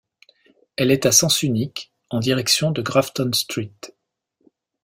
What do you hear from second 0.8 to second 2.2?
est à sens unique, en